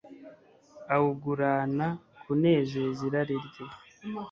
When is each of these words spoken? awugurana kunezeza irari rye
awugurana 0.93 1.87
kunezeza 2.21 3.01
irari 3.07 3.35
rye 3.45 3.65